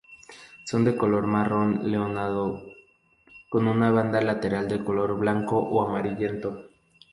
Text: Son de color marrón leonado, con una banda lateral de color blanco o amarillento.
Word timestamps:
Son 0.65 0.83
de 0.83 0.97
color 0.97 1.27
marrón 1.27 1.91
leonado, 1.91 2.63
con 3.51 3.67
una 3.67 3.91
banda 3.91 4.19
lateral 4.19 4.67
de 4.67 4.83
color 4.83 5.15
blanco 5.19 5.59
o 5.59 5.87
amarillento. 5.87 6.69